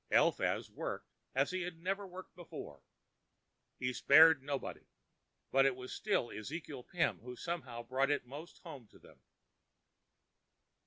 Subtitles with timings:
[0.09, 2.81] Eliphaz worked as he had never worked before;
[3.77, 4.87] he spared nobody;
[5.51, 9.21] but it was still Ezekiel Pim who somehow brought it most home to them.